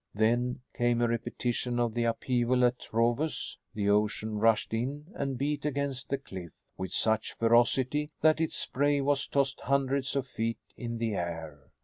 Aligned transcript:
Then 0.15 0.61
came 0.75 0.99
a 0.99 1.07
repetition 1.07 1.79
of 1.79 1.93
the 1.93 2.05
upheaval 2.05 2.65
at 2.65 2.79
Trovus. 2.79 3.59
The 3.75 3.87
ocean 3.91 4.39
rushed 4.39 4.73
in 4.73 5.05
and 5.13 5.37
beat 5.37 5.63
against 5.63 6.09
the 6.09 6.17
cliff 6.17 6.53
with 6.75 6.91
such 6.91 7.33
ferocity 7.37 8.09
that 8.21 8.41
its 8.41 8.55
spray 8.55 8.99
was 9.01 9.27
tossed 9.27 9.59
hundreds 9.61 10.15
of 10.15 10.25
feet 10.25 10.57
in 10.75 10.97
the 10.97 11.13
air. 11.13 11.69